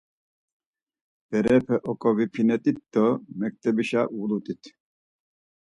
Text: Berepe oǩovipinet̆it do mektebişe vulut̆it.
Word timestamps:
Berepe 1.29 1.75
oǩovipinet̆it 1.89 2.77
do 2.93 3.05
mektebişe 3.39 4.01
vulut̆it. 4.15 4.63